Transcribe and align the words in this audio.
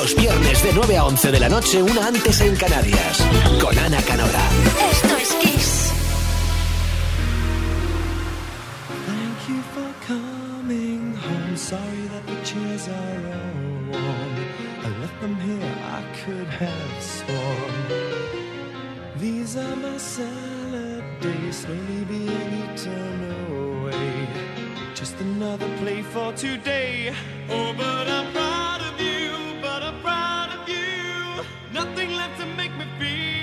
Los 0.00 0.16
viernes 0.16 0.62
de 0.62 0.72
9 0.72 0.96
a 0.96 1.04
11 1.04 1.30
de 1.30 1.38
la 1.38 1.50
noche, 1.50 1.82
una 1.82 2.06
antes 2.06 2.40
en 2.40 2.56
Canarias. 2.56 3.18
Con 3.60 3.78
Ana 3.78 4.00
Canora. 4.00 4.48
Esto 4.90 5.16
es 5.18 5.28
Kiss. 5.34 5.92
Thank 9.06 9.48
you 9.50 9.62
for 9.74 9.92
coming 10.06 11.14
home. 11.16 11.54
Sorry 11.54 12.08
that 12.12 12.26
the 12.26 12.42
chairs 12.42 12.88
are 12.88 13.26
all 13.28 14.00
warm. 14.00 14.36
I 14.82 14.88
left 15.02 15.20
them 15.20 15.36
here, 15.36 15.70
I 15.84 16.02
could 16.24 16.48
have 16.48 17.02
sworn. 17.02 17.84
These 19.18 19.58
are 19.58 19.76
my 19.76 19.98
salad 19.98 21.04
days, 21.20 21.58
slowly 21.58 22.04
being 22.08 22.72
eaten 22.72 23.34
away. 23.50 24.28
Just 24.94 25.20
another 25.20 25.68
play 25.76 26.00
for 26.00 26.32
today. 26.32 27.12
Oh, 27.50 27.74
but 27.76 28.08
I'm 28.08 28.32
proud 28.32 28.79
Nothing 31.72 32.10
left 32.16 32.40
to 32.40 32.46
make 32.46 32.72
me 32.76 32.84
feel 32.98 33.39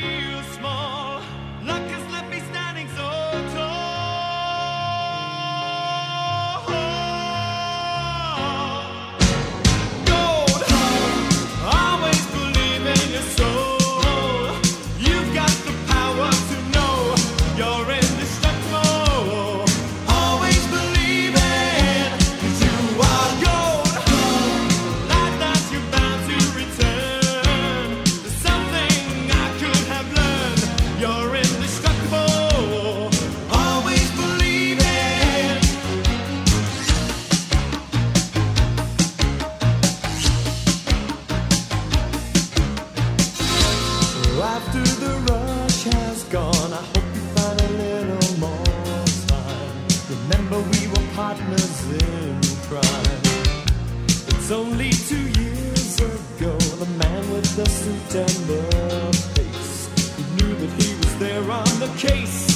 It's 54.89 55.09
two 55.09 55.17
years 55.17 55.99
ago, 55.99 56.55
the 56.79 56.85
man 56.97 57.29
with 57.29 57.57
the 57.57 57.67
suit 57.67 58.15
and 58.15 58.47
the 58.47 59.17
face. 59.35 59.89
He 60.15 60.23
knew 60.35 60.55
that 60.55 60.81
he 60.81 60.95
was 60.95 61.19
there 61.19 61.51
on 61.51 61.79
the 61.81 61.91
case. 61.97 62.46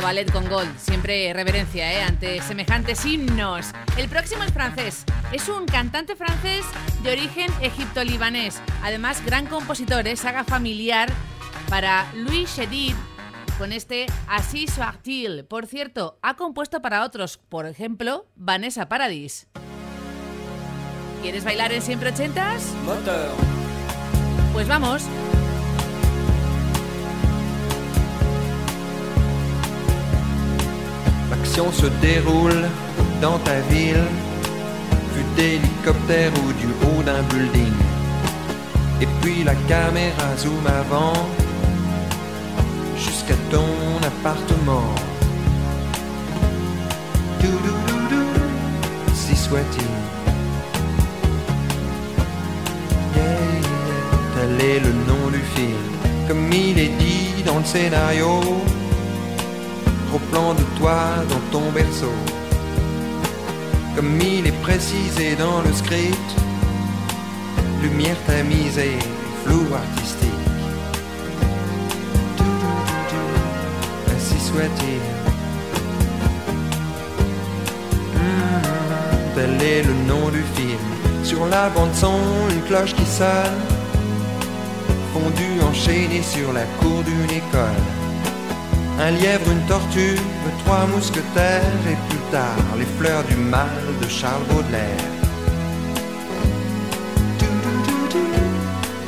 Ballet 0.00 0.30
con 0.30 0.48
Gold. 0.48 0.78
Siempre 0.78 1.32
reverencia 1.32 1.92
¿eh? 1.92 2.02
ante 2.02 2.40
semejantes 2.42 3.04
himnos. 3.04 3.72
El 3.96 4.08
próximo 4.08 4.42
es 4.42 4.52
francés. 4.52 5.04
Es 5.32 5.48
un 5.48 5.66
cantante 5.66 6.16
francés 6.16 6.64
de 7.02 7.12
origen 7.12 7.50
egipto-libanés. 7.60 8.60
Además, 8.82 9.24
gran 9.24 9.46
compositor, 9.46 10.06
es 10.08 10.20
saga 10.20 10.44
familiar 10.44 11.10
para 11.68 12.06
Louis 12.14 12.54
Chedid 12.54 12.94
con 13.58 13.72
este 13.72 14.06
Assis 14.28 14.72
Soirtil. 14.72 15.44
Por 15.44 15.66
cierto, 15.66 16.18
ha 16.22 16.36
compuesto 16.36 16.80
para 16.80 17.04
otros, 17.04 17.38
por 17.38 17.66
ejemplo, 17.66 18.26
Vanessa 18.34 18.88
Paradis. 18.88 19.48
¿Quieres 21.22 21.44
bailar 21.44 21.72
en 21.72 21.82
siempre 21.82 22.10
ochentas? 22.10 22.72
Pues 24.52 24.66
vamos. 24.66 25.02
L'action 31.32 31.72
se 31.72 31.86
déroule 32.02 32.68
dans 33.22 33.38
ta 33.38 33.58
ville, 33.70 34.04
vue 35.14 35.24
d'hélicoptère 35.34 36.30
ou 36.44 36.52
du 36.52 36.66
haut 36.84 37.02
d'un 37.02 37.22
building. 37.22 37.72
Et 39.00 39.08
puis 39.22 39.42
la 39.42 39.54
caméra 39.66 40.36
zoom 40.36 40.66
avant, 40.66 41.26
jusqu'à 42.98 43.34
ton 43.50 43.72
appartement. 44.10 44.94
Si 49.14 49.34
soit-il. 49.34 49.92
Yeah, 53.16 53.38
yeah, 54.58 54.80
le 54.80 54.92
nom 55.08 55.30
du 55.30 55.40
film, 55.54 55.86
comme 56.28 56.52
il 56.52 56.78
est 56.78 56.94
dit 56.98 57.42
dans 57.46 57.58
le 57.58 57.64
scénario 57.64 58.40
de 60.32 60.78
toi 60.78 60.98
dans 61.28 61.58
ton 61.58 61.70
berceau. 61.72 62.12
Comme 63.94 64.18
il 64.18 64.46
est 64.46 64.60
précisé 64.62 65.36
dans 65.36 65.60
le 65.60 65.70
script, 65.72 66.30
lumière 67.82 68.16
tamisée, 68.26 68.98
flou 69.44 69.66
artistique. 69.74 70.30
Ainsi 74.08 74.40
soit-il. 74.40 75.02
Ah, 78.16 78.66
tel 79.34 79.62
est 79.62 79.82
le 79.82 79.94
nom 80.08 80.30
du 80.30 80.42
film. 80.54 80.78
Sur 81.24 81.44
la 81.46 81.68
bande-son, 81.68 82.20
une 82.50 82.62
cloche 82.62 82.94
qui 82.94 83.04
sonne. 83.04 83.60
Fondu 85.12 85.60
enchaîné 85.62 86.22
sur 86.22 86.54
la 86.54 86.64
cour 86.80 87.02
d'une 87.04 87.36
école. 87.36 87.82
Un 88.98 89.10
lièvre 89.10 89.41
tortue, 89.68 90.18
trois 90.64 90.86
mousquetaires 90.86 91.82
et 91.90 91.96
plus 92.08 92.24
tard 92.30 92.64
les 92.78 92.86
fleurs 92.98 93.24
du 93.24 93.36
mal 93.36 93.68
de 94.00 94.08
Charles 94.08 94.44
Baudelaire. 94.50 95.04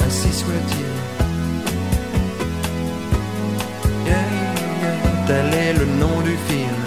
Ainsi 0.06 0.32
soit-il. 0.32 0.84
tel 5.26 5.54
est 5.54 5.72
le 5.72 5.86
nom 5.86 6.20
du 6.20 6.36
film. 6.48 6.78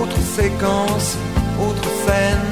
Autre 0.00 0.20
séquence, 0.36 1.16
autre 1.60 1.88
scène, 2.04 2.46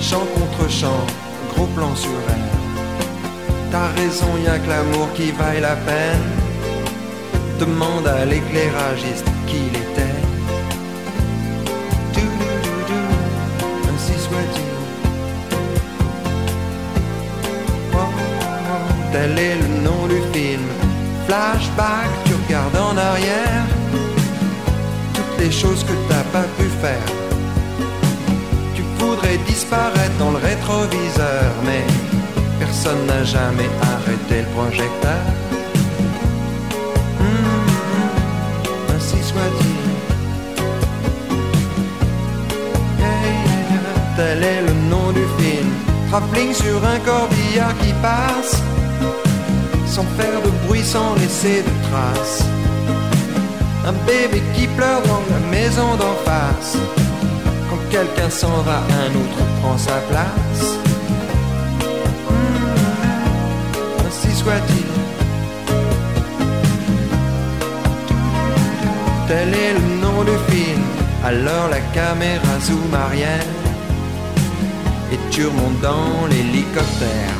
chant 0.00 0.26
contre 0.34 0.70
chant, 0.70 1.06
gros 1.54 1.66
plan 1.66 1.94
sur 1.94 2.10
elle. 2.28 2.50
T'as 3.70 3.88
raison, 4.00 4.28
y 4.44 4.48
a 4.48 4.58
que 4.58 4.68
l'amour 4.68 5.08
qui 5.14 5.30
vaille 5.32 5.60
la 5.60 5.76
peine. 5.76 6.35
Demande 7.58 8.06
à 8.06 8.24
l'éclairagiste 8.26 9.24
qui 9.46 9.56
il 9.56 9.76
était. 9.76 10.16
Ainsi 13.94 14.18
soit-il. 14.18 14.76
tel 19.12 19.38
est 19.38 19.56
le 19.56 19.68
nom 19.88 20.06
du 20.06 20.20
film. 20.32 20.66
Flashback, 21.26 22.10
tu 22.26 22.34
regardes 22.34 22.76
en 22.76 22.96
arrière 22.96 23.64
des 25.38 25.50
choses 25.50 25.82
que 25.84 25.96
t'as 26.08 26.26
pas 26.36 26.46
pu 26.56 26.64
faire. 26.82 27.08
Tu 28.74 28.82
voudrais 28.98 29.38
disparaître 29.46 30.16
dans 30.18 30.32
le 30.32 30.38
rétroviseur, 30.38 31.50
mais 31.64 31.84
personne 32.58 33.06
n'a 33.06 33.24
jamais 33.24 33.70
arrêté 33.92 34.42
le 34.44 34.50
projecteur. 34.58 35.55
Travelling 46.16 46.54
sur 46.54 46.82
un 46.82 46.98
corbillard 47.00 47.76
qui 47.82 47.92
passe, 48.00 48.62
sans 49.86 50.06
faire 50.16 50.40
de 50.40 50.48
bruit, 50.66 50.82
sans 50.82 51.14
laisser 51.16 51.60
de 51.60 51.90
traces 51.90 52.42
un 53.84 53.92
bébé 54.06 54.42
qui 54.54 54.66
pleure 54.66 55.02
dans 55.02 55.22
la 55.30 55.40
maison 55.50 55.94
d'en 55.96 56.14
face. 56.24 56.78
Quand 57.68 57.82
quelqu'un 57.90 58.30
s'en 58.30 58.62
va, 58.62 58.78
un 59.04 59.10
autre 59.22 59.40
prend 59.60 59.76
sa 59.76 59.98
place. 60.08 60.78
Mmh, 62.30 62.86
ainsi 64.06 64.34
soit-il. 64.34 64.86
Tel 69.28 69.48
est 69.48 69.74
le 69.74 69.86
nom 70.00 70.24
du 70.24 70.36
film. 70.50 70.82
Alors 71.22 71.68
la 71.68 71.80
caméra 71.94 72.58
zoom 72.60 72.94
arrière 72.94 73.55
et 75.36 75.40
tu 75.40 75.46
remontes 75.46 75.80
dans 75.80 76.26
l'hélicoptère. 76.28 77.34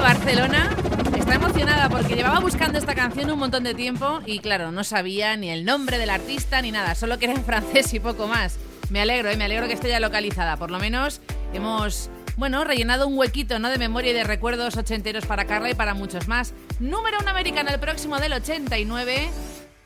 Barcelona 0.00 0.70
está 1.18 1.34
emocionada 1.34 1.90
porque 1.90 2.14
llevaba 2.14 2.40
buscando 2.40 2.78
esta 2.78 2.94
canción 2.94 3.30
un 3.30 3.38
montón 3.38 3.62
de 3.62 3.74
tiempo 3.74 4.20
y 4.24 4.38
claro, 4.38 4.72
no 4.72 4.82
sabía 4.82 5.36
ni 5.36 5.50
el 5.50 5.66
nombre 5.66 5.98
del 5.98 6.08
artista 6.08 6.62
ni 6.62 6.70
nada, 6.70 6.94
solo 6.94 7.18
que 7.18 7.26
era 7.26 7.34
en 7.34 7.44
francés 7.44 7.92
y 7.92 8.00
poco 8.00 8.26
más. 8.26 8.58
Me 8.90 9.02
alegro, 9.02 9.28
¿eh? 9.28 9.36
me 9.36 9.44
alegro 9.44 9.66
que 9.66 9.74
esté 9.74 9.90
ya 9.90 10.00
localizada. 10.00 10.56
Por 10.56 10.70
lo 10.70 10.78
menos 10.78 11.20
hemos, 11.52 12.10
bueno, 12.38 12.62
rellenado 12.62 13.08
un 13.08 13.18
huequito 13.18 13.58
¿no? 13.58 13.68
de 13.68 13.78
memoria 13.78 14.12
y 14.12 14.14
de 14.14 14.22
recuerdos 14.22 14.76
ochenteros 14.76 15.26
para 15.26 15.44
Carla 15.44 15.70
y 15.70 15.74
para 15.74 15.92
muchos 15.94 16.28
más. 16.28 16.54
Número 16.78 17.18
un 17.20 17.28
americana, 17.28 17.72
el 17.72 17.80
próximo 17.80 18.18
del 18.18 18.32
89. 18.32 19.28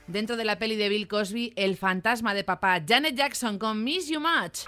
Dentro 0.06 0.36
de 0.36 0.44
la 0.44 0.58
peli 0.58 0.76
de 0.76 0.90
Bill 0.90 1.08
Cosby, 1.08 1.54
El 1.56 1.78
fantasma 1.78 2.34
de 2.34 2.44
papá, 2.44 2.82
Janet 2.86 3.16
Jackson 3.16 3.58
con 3.58 3.82
Miss 3.82 4.08
You 4.08 4.20
Much. 4.20 4.66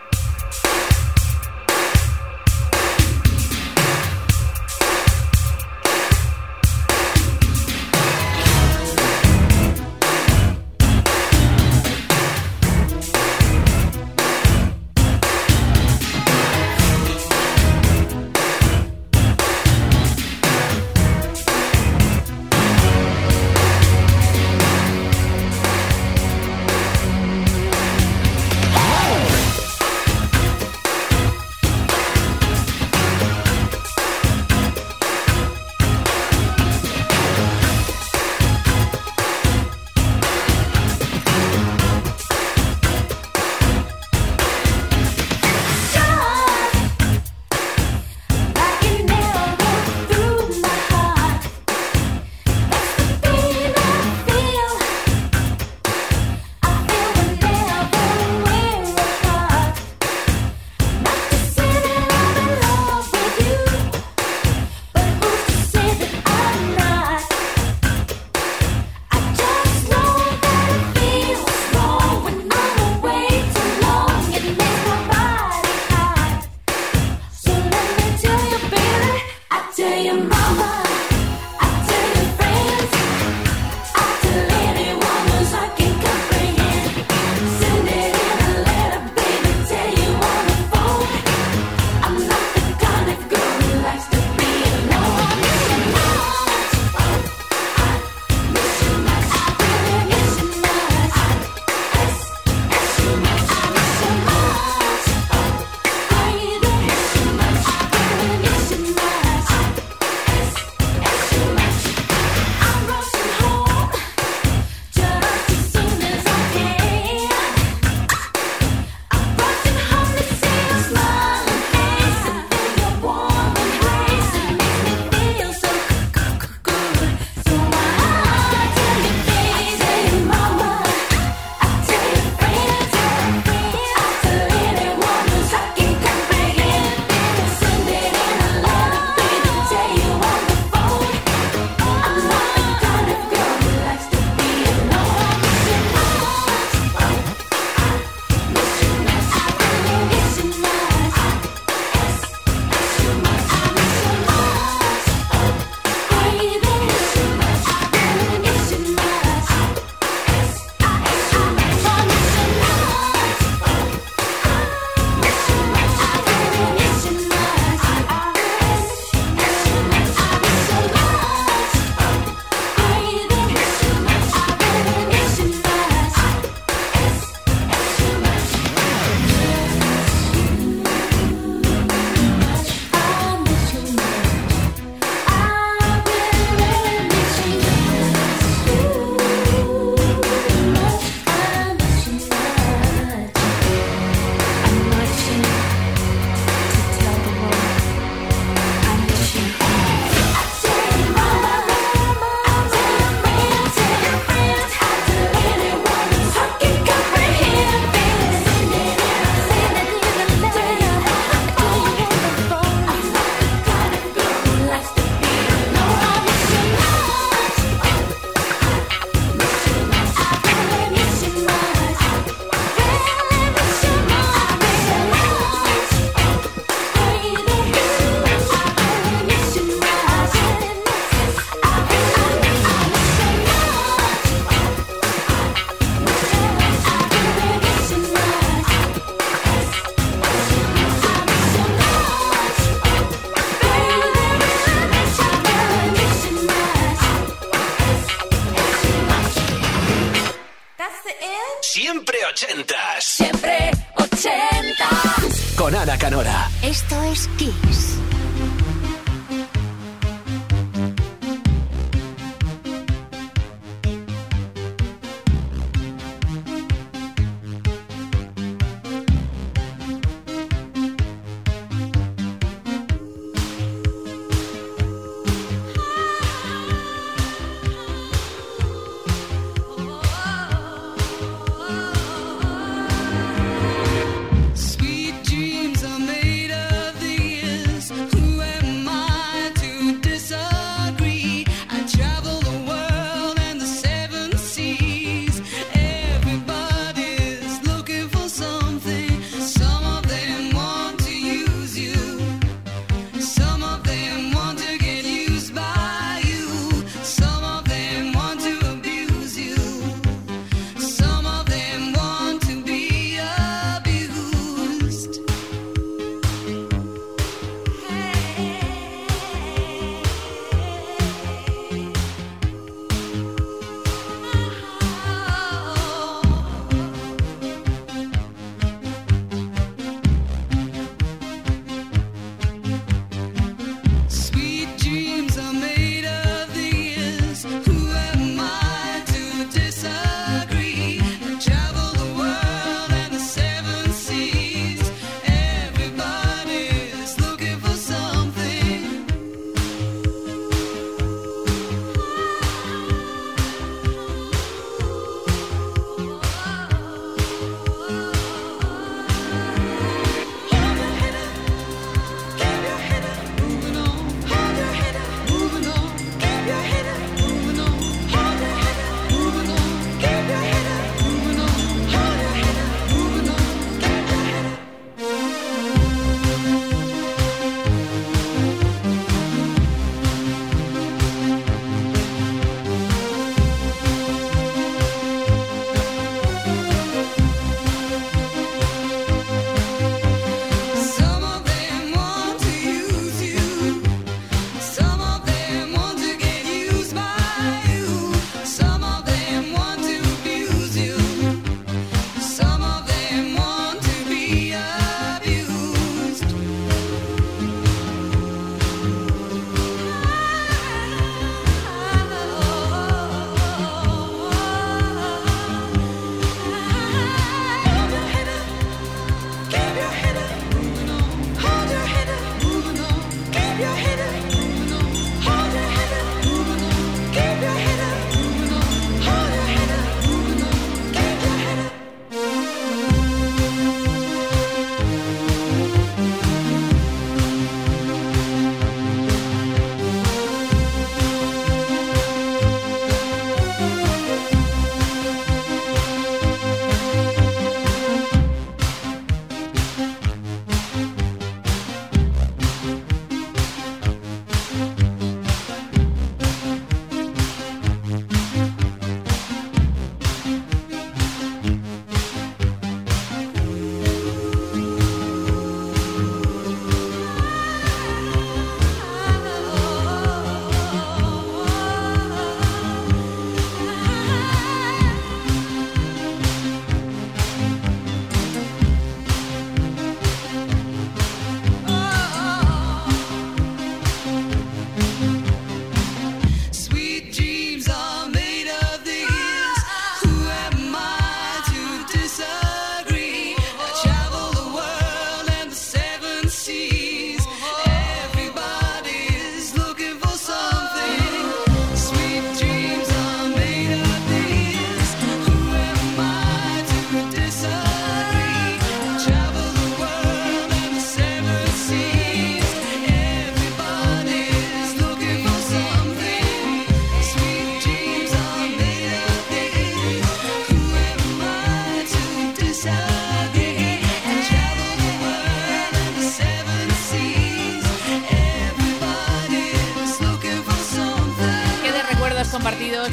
Esto 256.67 256.97
es 257.03 257.29
Kiss. 257.37 257.99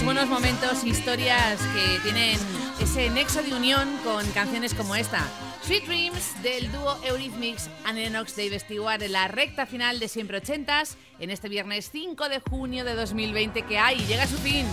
buenos 0.04 0.28
momentos, 0.30 0.84
historias 0.84 1.60
que 1.74 2.00
tienen 2.00 2.38
ese 2.80 3.10
nexo 3.10 3.44
de 3.44 3.54
unión 3.54 3.88
con 4.04 4.26
canciones 4.32 4.74
como 4.74 4.96
esta. 4.96 5.28
Sweet 5.64 5.86
Dreams 5.86 6.42
del 6.42 6.72
dúo 6.72 6.98
Eurythmics 7.04 7.70
and 7.86 8.00
Enox 8.00 8.36
Dave 8.36 8.60
Stewart 8.60 9.02
en 9.04 9.12
la 9.12 9.28
recta 9.28 9.66
final 9.66 10.00
de 10.00 10.08
Siempre 10.08 10.38
Ochentas 10.38 10.98
en 11.20 11.30
este 11.30 11.50
viernes 11.50 11.90
5 11.92 12.30
de 12.30 12.40
junio 12.40 12.84
de 12.84 12.96
2020 12.96 13.62
que 13.64 13.78
hay 13.78 13.98
llega 14.06 14.24
a 14.24 14.28
su 14.28 14.38
fin. 14.38 14.66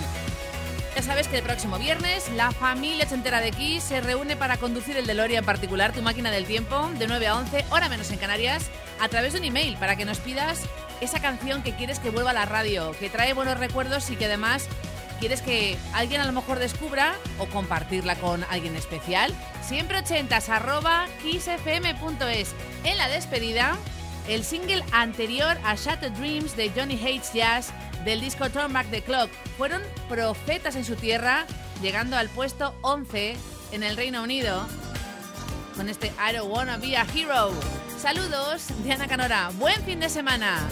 Ya 0.97 1.03
sabes 1.03 1.29
que 1.29 1.39
el 1.39 1.43
próximo 1.43 1.79
viernes 1.79 2.31
la 2.35 2.51
familia 2.51 3.05
ochentera 3.05 3.41
de 3.41 3.51
Kiss 3.51 3.85
se 3.85 4.01
reúne 4.01 4.37
para 4.37 4.57
conducir 4.57 4.97
el 4.97 5.07
DeLorean 5.07 5.41
en 5.41 5.47
particular, 5.47 5.93
tu 5.93 6.01
máquina 6.01 6.31
del 6.31 6.47
tiempo, 6.47 6.89
de 6.99 7.07
9 7.07 7.27
a 7.27 7.37
11, 7.37 7.65
hora 7.71 7.89
menos 7.89 8.11
en 8.11 8.19
Canarias, 8.19 8.71
a 9.01 9.09
través 9.09 9.35
de 9.35 9.41
un 9.41 9.45
email 9.45 9.77
para 9.77 9.97
que 9.97 10.05
nos 10.05 10.19
pidas 10.19 10.63
esa 11.01 11.21
canción 11.21 11.63
que 11.63 11.75
quieres 11.75 11.99
que 11.99 12.11
vuelva 12.11 12.31
a 12.31 12.35
la 12.35 12.47
radio, 12.47 12.93
que 12.99 13.11
trae 13.11 13.35
buenos 13.35 13.59
recuerdos 13.59 14.11
y 14.11 14.17
que 14.17 14.25
además 14.25 14.69
quieres 15.19 15.43
que 15.43 15.77
alguien 15.93 16.21
a 16.21 16.27
lo 16.27 16.33
mejor 16.33 16.59
descubra 16.59 17.15
o 17.39 17.47
compartirla 17.47 18.17
con 18.17 18.45
alguien 18.45 18.77
especial, 18.77 19.33
siempre 19.63 19.99
ochentas 19.99 20.49
arroba 20.49 21.07
kissfm.es. 21.23 22.55
En 22.85 22.99
la 22.99 23.09
despedida, 23.09 23.77
el 24.29 24.45
single 24.45 24.85
anterior 24.93 25.57
a 25.65 25.75
Shattered 25.75 26.13
Dreams 26.13 26.57
de 26.57 26.71
Johnny 26.71 26.97
Hates 26.97 27.33
Jazz 27.33 27.73
del 28.05 28.21
disco 28.21 28.51
Turn 28.51 28.73
Back 28.73 28.91
the 28.91 29.03
Clock. 29.03 29.31
Fueron 29.57 29.83
profetas 30.09 30.77
en 30.77 30.85
su 30.85 30.97
tierra, 30.97 31.47
llegando 31.83 32.17
al 32.17 32.29
puesto 32.29 32.75
11 32.83 33.37
en 33.73 33.83
el 33.83 33.97
Reino 33.97 34.23
Unido 34.23 34.67
con 35.79 35.89
este 35.89 36.09
I 36.09 36.35
Don't 36.35 36.51
Wanna 36.51 36.77
Be 36.77 36.97
a 36.97 37.07
Hero. 37.15 37.53
Saludos, 37.97 38.67
Diana 38.83 39.07
Canora. 39.07 39.51
Buen 39.59 39.81
fin 39.85 40.01
de 40.01 40.09
semana. 40.09 40.69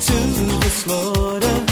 to 0.00 0.12
the 0.12 0.70
slaughter. 0.70 1.63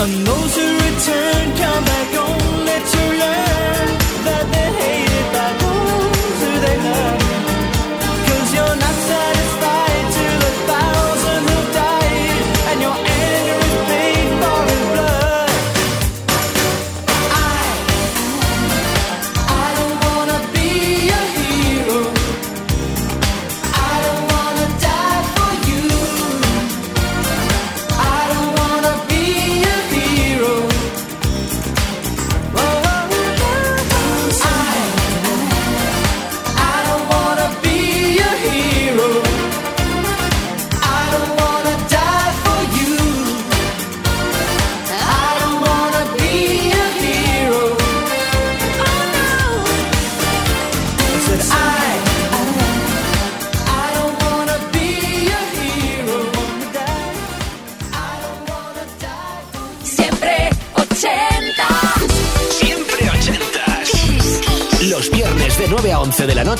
And 0.00 0.24
those 0.24 0.56
who 0.56 0.77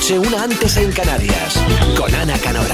se 0.09 0.17
una 0.17 0.41
antes 0.41 0.75
en 0.77 0.91
Canarias, 0.91 1.63
con 1.95 2.11
Ana 2.15 2.35
Canora. 2.39 2.68